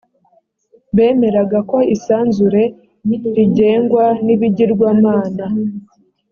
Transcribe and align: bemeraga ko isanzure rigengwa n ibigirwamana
bemeraga 0.95 1.59
ko 1.69 1.77
isanzure 1.95 2.63
rigengwa 3.35 4.05
n 4.25 4.27
ibigirwamana 4.35 5.45